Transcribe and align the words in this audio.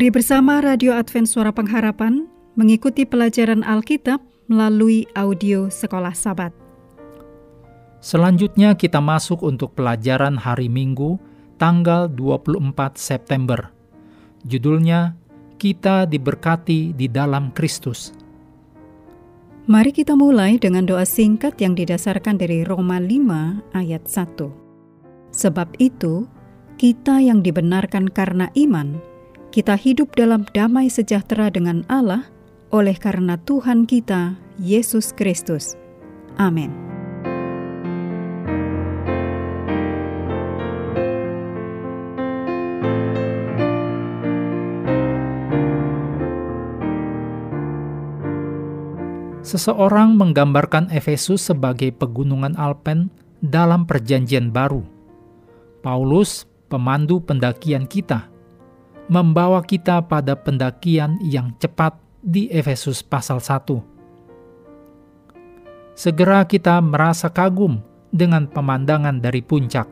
Mari 0.00 0.16
bersama 0.16 0.64
Radio 0.64 0.96
Advent 0.96 1.28
Suara 1.28 1.52
Pengharapan 1.52 2.24
mengikuti 2.56 3.04
pelajaran 3.04 3.60
Alkitab 3.60 4.24
melalui 4.48 5.04
audio 5.12 5.68
Sekolah 5.68 6.16
Sabat. 6.16 6.56
Selanjutnya 8.00 8.72
kita 8.80 8.96
masuk 8.96 9.44
untuk 9.44 9.76
pelajaran 9.76 10.40
hari 10.40 10.72
Minggu 10.72 11.20
tanggal 11.60 12.08
24 12.08 12.96
September. 12.96 13.68
Judulnya 14.48 15.20
Kita 15.60 16.08
diberkati 16.08 16.96
di 16.96 17.04
dalam 17.04 17.52
Kristus. 17.52 18.16
Mari 19.68 19.92
kita 19.92 20.16
mulai 20.16 20.56
dengan 20.56 20.88
doa 20.88 21.04
singkat 21.04 21.60
yang 21.60 21.76
didasarkan 21.76 22.40
dari 22.40 22.64
Roma 22.64 22.96
5 22.96 23.76
ayat 23.76 24.08
1. 24.08 24.48
Sebab 25.28 25.76
itu, 25.76 26.24
kita 26.80 27.20
yang 27.20 27.44
dibenarkan 27.44 28.08
karena 28.08 28.48
iman, 28.56 29.09
kita 29.50 29.74
hidup 29.74 30.14
dalam 30.14 30.46
damai 30.54 30.86
sejahtera 30.86 31.50
dengan 31.50 31.82
Allah 31.90 32.30
oleh 32.70 32.94
karena 32.94 33.34
Tuhan 33.34 33.82
kita, 33.82 34.38
Yesus 34.62 35.10
Kristus. 35.10 35.74
Amin. 36.38 36.70
Seseorang 49.42 50.14
menggambarkan 50.14 50.94
Efesus 50.94 51.50
sebagai 51.50 51.90
pegunungan 51.90 52.54
Alpen 52.54 53.10
dalam 53.42 53.82
Perjanjian 53.82 54.54
Baru. 54.54 54.86
Paulus, 55.82 56.46
pemandu 56.70 57.18
pendakian 57.18 57.90
kita, 57.90 58.30
membawa 59.10 59.58
kita 59.66 60.06
pada 60.06 60.38
pendakian 60.38 61.18
yang 61.18 61.50
cepat 61.58 61.98
di 62.22 62.46
Efesus 62.46 63.02
pasal 63.02 63.42
1. 63.42 63.82
Segera 65.98 66.46
kita 66.46 66.78
merasa 66.78 67.26
kagum 67.26 67.82
dengan 68.14 68.46
pemandangan 68.46 69.18
dari 69.18 69.42
puncak. 69.42 69.90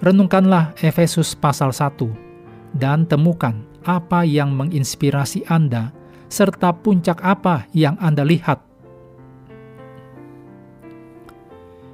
Renungkanlah 0.00 0.72
Efesus 0.80 1.36
pasal 1.36 1.76
1 1.76 2.80
dan 2.80 3.04
temukan 3.04 3.60
apa 3.84 4.24
yang 4.24 4.56
menginspirasi 4.56 5.44
Anda 5.52 5.92
serta 6.32 6.72
puncak 6.72 7.20
apa 7.20 7.68
yang 7.76 8.00
Anda 8.00 8.24
lihat. 8.24 8.71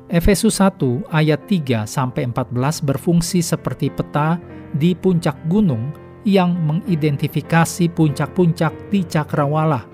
Efesus 0.08 0.56
1 0.56 1.04
ayat 1.12 1.44
3 1.44 1.84
sampai 1.84 2.32
14 2.32 2.80
berfungsi 2.80 3.44
seperti 3.44 3.92
peta 3.92 4.40
di 4.72 4.96
puncak 4.96 5.36
gunung 5.52 5.92
yang 6.24 6.56
mengidentifikasi 6.64 7.92
puncak-puncak 7.92 8.72
di 8.88 9.04
cakrawala, 9.04 9.84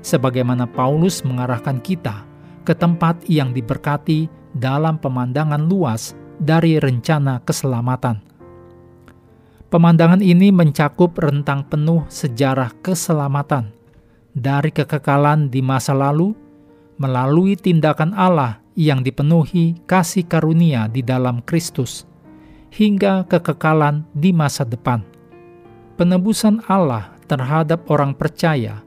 sebagaimana 0.00 0.64
Paulus 0.64 1.20
mengarahkan 1.20 1.76
kita 1.84 2.24
ke 2.64 2.72
tempat 2.72 3.20
yang 3.28 3.52
diberkati 3.52 4.32
dalam 4.56 4.96
pemandangan 4.96 5.60
luas 5.68 6.16
dari 6.40 6.80
rencana 6.80 7.44
keselamatan. 7.44 8.16
Pemandangan 9.68 10.24
ini 10.24 10.48
mencakup 10.48 11.20
rentang 11.20 11.68
penuh 11.68 12.08
sejarah 12.08 12.72
keselamatan 12.80 13.76
dari 14.32 14.72
kekekalan 14.72 15.52
di 15.52 15.60
masa 15.60 15.92
lalu 15.92 16.32
melalui 16.96 17.60
tindakan 17.60 18.16
Allah 18.16 18.59
yang 18.78 19.02
dipenuhi 19.02 19.78
kasih 19.86 20.26
karunia 20.26 20.86
di 20.86 21.02
dalam 21.02 21.42
Kristus 21.42 22.06
hingga 22.70 23.26
kekekalan 23.26 24.06
di 24.14 24.30
masa 24.30 24.62
depan. 24.62 25.02
Penebusan 25.98 26.64
Allah 26.70 27.12
terhadap 27.26 27.86
orang 27.90 28.14
percaya 28.16 28.80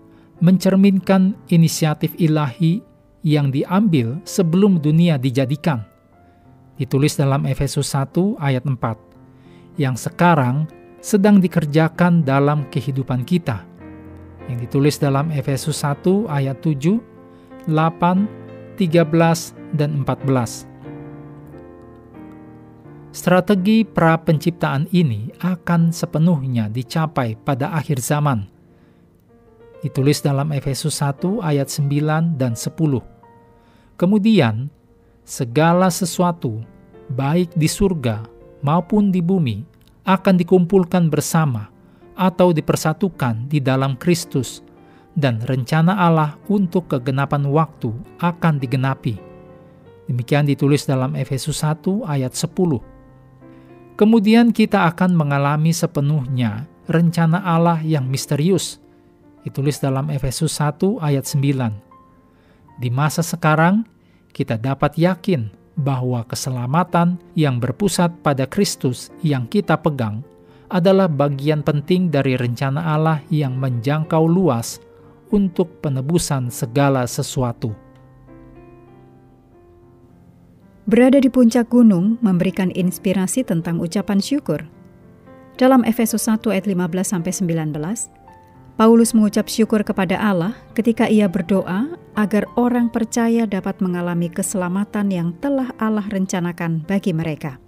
mencerminkan 0.44 1.38
inisiatif 1.52 2.12
ilahi 2.20 2.84
yang 3.24 3.52
diambil 3.52 4.20
sebelum 4.28 4.84
dunia 4.84 5.16
dijadikan. 5.16 5.88
Ditulis 6.76 7.16
dalam 7.16 7.46
Efesus 7.48 7.94
1 7.96 8.42
ayat 8.42 8.66
4, 8.66 9.80
yang 9.80 9.96
sekarang 9.96 10.68
sedang 11.00 11.40
dikerjakan 11.40 12.26
dalam 12.26 12.66
kehidupan 12.74 13.24
kita. 13.24 13.64
Yang 14.52 14.68
ditulis 14.68 14.96
dalam 15.00 15.32
Efesus 15.32 15.80
1 15.80 16.28
ayat 16.28 16.60
7, 16.60 17.00
8, 17.70 18.43
13, 18.76 19.54
dan 19.78 20.06
14. 20.06 20.70
Strategi 23.14 23.86
pra 23.86 24.18
penciptaan 24.18 24.90
ini 24.90 25.30
akan 25.38 25.94
sepenuhnya 25.94 26.66
dicapai 26.66 27.38
pada 27.38 27.70
akhir 27.78 28.02
zaman. 28.02 28.50
Ditulis 29.86 30.26
dalam 30.26 30.50
Efesus 30.50 30.98
1 30.98 31.44
ayat 31.46 31.70
9 31.70 32.42
dan 32.42 32.58
10. 32.58 32.74
Kemudian, 34.02 34.74
segala 35.22 35.94
sesuatu, 35.94 36.66
baik 37.14 37.54
di 37.54 37.70
surga 37.70 38.26
maupun 38.66 39.14
di 39.14 39.22
bumi, 39.22 39.62
akan 40.10 40.34
dikumpulkan 40.34 41.14
bersama 41.14 41.70
atau 42.18 42.50
dipersatukan 42.50 43.46
di 43.46 43.62
dalam 43.62 43.94
Kristus, 43.94 44.66
dan 45.14 45.42
rencana 45.46 45.94
Allah 45.94 46.38
untuk 46.50 46.90
kegenapan 46.90 47.46
waktu 47.50 47.94
akan 48.22 48.58
digenapi. 48.58 49.18
Demikian 50.10 50.50
ditulis 50.50 50.84
dalam 50.84 51.16
Efesus 51.16 51.64
1 51.64 52.04
ayat 52.06 52.34
10 52.36 52.94
kemudian 53.96 54.50
kita 54.52 54.90
akan 54.90 55.14
mengalami 55.14 55.72
sepenuhnya 55.72 56.66
rencana 56.90 57.42
Allah 57.42 57.80
yang 57.82 58.10
misterius. 58.10 58.82
Ditulis 59.44 59.80
dalam 59.80 60.08
Efesus 60.08 60.56
1 60.60 61.04
ayat 61.04 61.28
9. 61.28 62.80
Di 62.80 62.90
masa 62.90 63.22
sekarang, 63.22 63.84
kita 64.32 64.58
dapat 64.58 64.98
yakin 64.98 65.52
bahwa 65.78 66.24
keselamatan 66.26 67.20
yang 67.36 67.60
berpusat 67.60 68.24
pada 68.24 68.48
Kristus 68.48 69.12
yang 69.22 69.46
kita 69.50 69.78
pegang 69.78 70.24
adalah 70.72 71.06
bagian 71.06 71.62
penting 71.62 72.10
dari 72.10 72.34
rencana 72.34 72.98
Allah 72.98 73.22
yang 73.30 73.60
menjangkau 73.60 74.26
luas 74.26 74.82
untuk 75.34 75.82
penebusan 75.82 76.54
segala 76.54 77.10
sesuatu. 77.10 77.74
Berada 80.86 81.18
di 81.18 81.32
puncak 81.34 81.74
gunung 81.74 82.22
memberikan 82.22 82.70
inspirasi 82.70 83.42
tentang 83.42 83.82
ucapan 83.82 84.22
syukur. 84.22 84.62
Dalam 85.58 85.82
Efesus 85.88 86.30
1 86.30 86.44
ayat 86.54 86.70
15 86.70 87.24
19, 87.24 87.74
Paulus 88.74 89.14
mengucap 89.14 89.46
syukur 89.50 89.86
kepada 89.86 90.18
Allah 90.18 90.58
ketika 90.74 91.06
ia 91.06 91.30
berdoa 91.30 91.94
agar 92.18 92.50
orang 92.58 92.90
percaya 92.90 93.46
dapat 93.46 93.78
mengalami 93.80 94.34
keselamatan 94.34 95.14
yang 95.14 95.30
telah 95.40 95.70
Allah 95.78 96.06
rencanakan 96.10 96.82
bagi 96.86 97.14
mereka. 97.14 97.62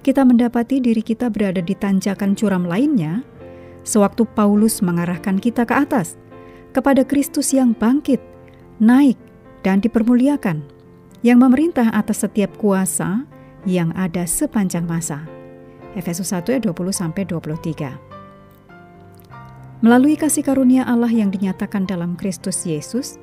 Kita 0.00 0.24
mendapati 0.24 0.80
diri 0.80 1.04
kita 1.04 1.28
berada 1.28 1.60
di 1.60 1.76
tanjakan 1.76 2.32
curam 2.32 2.64
lainnya 2.64 3.20
sewaktu 3.84 4.24
Paulus 4.32 4.80
mengarahkan 4.80 5.36
kita 5.36 5.68
ke 5.68 5.76
atas 5.76 6.16
kepada 6.70 7.02
Kristus 7.02 7.50
yang 7.54 7.74
bangkit, 7.74 8.22
naik, 8.78 9.18
dan 9.66 9.82
dipermuliakan 9.82 10.62
yang 11.20 11.42
memerintah 11.42 11.92
atas 11.92 12.24
setiap 12.24 12.56
kuasa 12.56 13.28
yang 13.68 13.92
ada 13.92 14.24
sepanjang 14.24 14.88
masa. 14.88 15.28
Efesus 15.98 16.32
1 16.32 16.46
ayat 16.54 16.64
20 16.64 16.94
sampai 16.94 17.26
23. 17.26 18.10
Melalui 19.80 20.14
kasih 20.16 20.44
karunia 20.44 20.84
Allah 20.84 21.10
yang 21.10 21.32
dinyatakan 21.32 21.88
dalam 21.88 22.14
Kristus 22.14 22.68
Yesus, 22.68 23.16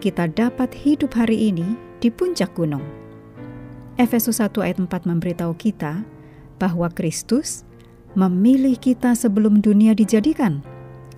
kita 0.00 0.26
dapat 0.28 0.72
hidup 0.72 1.14
hari 1.14 1.52
ini 1.52 1.76
di 2.00 2.08
puncak 2.08 2.52
gunung. 2.56 2.84
Efesus 3.98 4.40
1 4.40 4.56
ayat 4.62 4.78
4 4.80 4.88
memberitahu 5.04 5.52
kita 5.58 6.06
bahwa 6.58 6.88
Kristus 6.90 7.66
memilih 8.16 8.74
kita 8.78 9.14
sebelum 9.14 9.60
dunia 9.60 9.92
dijadikan, 9.94 10.64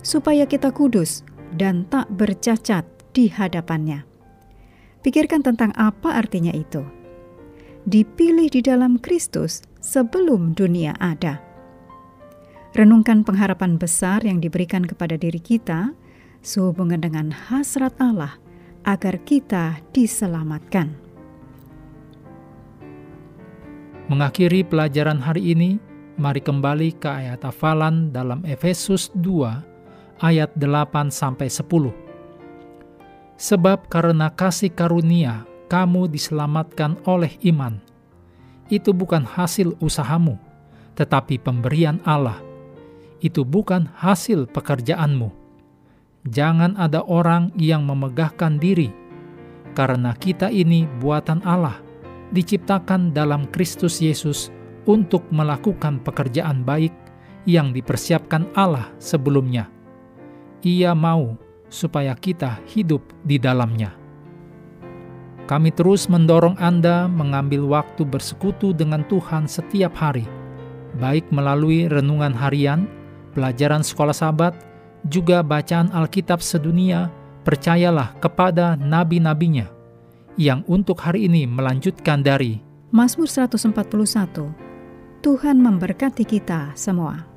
supaya 0.01 0.43
kita 0.49 0.73
kudus 0.73 1.23
dan 1.55 1.87
tak 1.87 2.07
bercacat 2.15 2.83
di 3.11 3.27
hadapannya. 3.27 4.07
Pikirkan 5.01 5.41
tentang 5.41 5.73
apa 5.75 6.13
artinya 6.13 6.53
itu. 6.53 6.85
Dipilih 7.89 8.53
di 8.53 8.61
dalam 8.61 9.01
Kristus 9.01 9.65
sebelum 9.81 10.53
dunia 10.53 10.93
ada. 11.01 11.41
Renungkan 12.71 13.25
pengharapan 13.25 13.75
besar 13.75 14.23
yang 14.23 14.39
diberikan 14.39 14.85
kepada 14.85 15.17
diri 15.17 15.41
kita 15.41 15.91
sehubungan 16.39 17.01
dengan 17.01 17.33
hasrat 17.33 17.91
Allah 17.99 18.37
agar 18.87 19.19
kita 19.25 19.81
diselamatkan. 19.91 20.93
Mengakhiri 24.07 24.67
pelajaran 24.67 25.19
hari 25.19 25.55
ini, 25.55 25.79
mari 26.19 26.43
kembali 26.43 26.99
ke 26.99 27.09
ayat 27.09 27.41
hafalan 27.47 28.11
dalam 28.13 28.43
Efesus 28.43 29.09
2 29.17 29.70
ayat 30.21 30.53
8 30.55 31.09
sampai 31.09 31.49
10 31.49 31.65
Sebab 33.41 33.89
karena 33.89 34.29
kasih 34.29 34.69
karunia 34.69 35.49
kamu 35.65 36.05
diselamatkan 36.13 37.01
oleh 37.09 37.41
iman. 37.49 37.81
Itu 38.69 38.93
bukan 38.93 39.25
hasil 39.25 39.73
usahamu, 39.81 40.37
tetapi 40.93 41.41
pemberian 41.41 41.97
Allah. 42.05 42.37
itu 43.21 43.45
bukan 43.45 43.85
hasil 44.01 44.49
pekerjaanmu. 44.49 45.29
Jangan 46.25 46.73
ada 46.73 47.05
orang 47.05 47.53
yang 47.53 47.85
memegahkan 47.85 48.57
diri, 48.57 48.89
karena 49.77 50.17
kita 50.17 50.49
ini 50.49 50.89
buatan 50.97 51.45
Allah, 51.45 51.77
diciptakan 52.33 53.13
dalam 53.13 53.45
Kristus 53.53 54.01
Yesus 54.01 54.49
untuk 54.89 55.21
melakukan 55.29 56.01
pekerjaan 56.01 56.65
baik 56.65 56.93
yang 57.45 57.69
dipersiapkan 57.73 58.49
Allah 58.57 58.89
sebelumnya. 58.97 59.80
Ia 60.61 60.93
mau 60.93 61.37
supaya 61.71 62.13
kita 62.13 62.61
hidup 62.69 63.01
di 63.25 63.41
dalamnya. 63.41 63.95
Kami 65.49 65.73
terus 65.73 66.05
mendorong 66.05 66.55
Anda 66.61 67.09
mengambil 67.09 67.65
waktu 67.65 68.05
bersekutu 68.05 68.71
dengan 68.71 69.01
Tuhan 69.09 69.49
setiap 69.49 69.91
hari, 69.97 70.23
baik 71.01 71.27
melalui 71.33 71.89
renungan 71.89 72.31
harian, 72.31 72.85
pelajaran 73.33 73.81
sekolah 73.81 74.13
sahabat, 74.13 74.53
juga 75.09 75.41
bacaan 75.41 75.89
Alkitab 75.91 76.39
sedunia, 76.39 77.09
percayalah 77.41 78.13
kepada 78.21 78.77
nabi-nabinya, 78.77 79.65
yang 80.37 80.61
untuk 80.69 81.01
hari 81.01 81.25
ini 81.25 81.49
melanjutkan 81.49 82.21
dari 82.21 82.61
Mazmur 82.93 83.27
141. 83.27 83.73
Tuhan 85.25 85.57
memberkati 85.57 86.23
kita 86.27 86.75
semua. 86.77 87.30